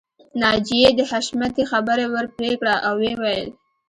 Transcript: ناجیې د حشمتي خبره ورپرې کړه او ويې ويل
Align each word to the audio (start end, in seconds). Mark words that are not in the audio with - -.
ناجیې 0.41 0.89
د 0.95 0.99
حشمتي 1.09 1.63
خبره 1.71 2.05
ورپرې 2.13 2.51
کړه 2.59 2.75
او 2.87 2.93
ويې 3.01 3.13
ويل 3.21 3.47